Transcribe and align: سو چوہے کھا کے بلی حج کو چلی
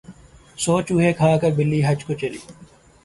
سو 0.57 0.73
چوہے 0.87 1.11
کھا 1.19 1.29
کے 1.41 1.49
بلی 1.57 1.79
حج 1.87 1.99
کو 2.05 2.13
چلی 2.21 2.39